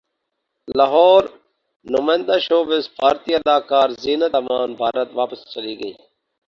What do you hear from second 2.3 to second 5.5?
showbiz بھارتی اداکارہ زینت امان بھارت واپس